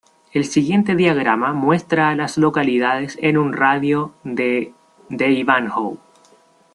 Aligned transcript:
El 0.33 0.45
siguiente 0.45 0.95
diagrama 0.95 1.53
muestra 1.53 2.09
a 2.09 2.15
las 2.15 2.39
localidades 2.39 3.19
en 3.21 3.37
un 3.37 3.53
radio 3.53 4.15
de 4.23 4.73
de 5.09 5.29
Ivanhoe. 5.29 5.99